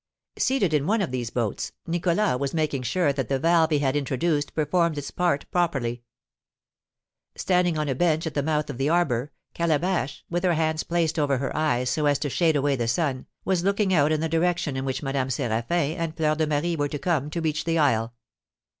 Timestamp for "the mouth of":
8.33-8.79